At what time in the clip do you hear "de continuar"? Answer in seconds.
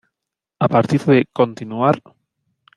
1.01-2.01